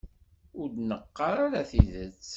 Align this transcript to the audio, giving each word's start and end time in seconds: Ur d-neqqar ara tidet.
Ur 0.59 0.67
d-neqqar 0.75 1.35
ara 1.45 1.61
tidet. 1.69 2.21